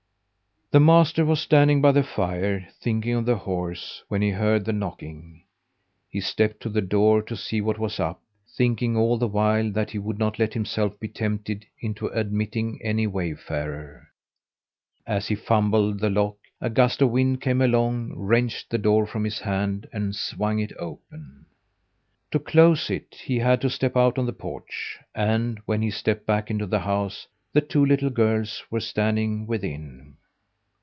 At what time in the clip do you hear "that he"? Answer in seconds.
9.73-9.97